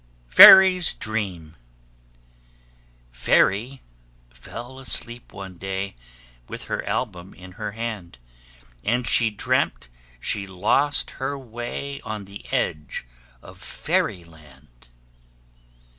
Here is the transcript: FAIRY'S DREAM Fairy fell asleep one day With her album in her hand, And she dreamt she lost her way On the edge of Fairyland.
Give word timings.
FAIRY'S 0.29 0.93
DREAM 0.93 1.57
Fairy 3.11 3.83
fell 4.33 4.79
asleep 4.79 5.31
one 5.31 5.57
day 5.57 5.95
With 6.49 6.63
her 6.63 6.83
album 6.85 7.35
in 7.35 7.51
her 7.51 7.73
hand, 7.73 8.17
And 8.83 9.05
she 9.07 9.29
dreamt 9.29 9.89
she 10.19 10.47
lost 10.47 11.11
her 11.21 11.37
way 11.37 12.01
On 12.03 12.25
the 12.25 12.43
edge 12.51 13.05
of 13.43 13.61
Fairyland. 13.61 14.87